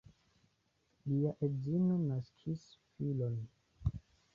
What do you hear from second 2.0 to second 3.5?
naskis filon.